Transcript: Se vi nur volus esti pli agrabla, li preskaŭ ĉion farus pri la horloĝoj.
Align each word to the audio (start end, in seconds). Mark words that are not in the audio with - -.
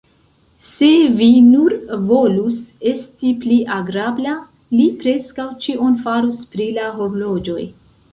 Se 0.67 0.87
vi 1.17 1.25
nur 1.49 1.73
volus 2.11 2.55
esti 2.91 3.33
pli 3.43 3.57
agrabla, 3.75 4.33
li 4.79 4.87
preskaŭ 5.03 5.47
ĉion 5.67 6.01
farus 6.07 6.41
pri 6.55 6.67
la 6.79 6.89
horloĝoj. 6.97 7.67